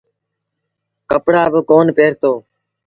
ڪپڙآ 1.09 1.43
با 1.51 1.59
ڪونا 1.69 1.91
پهرتو۔ 1.97 2.31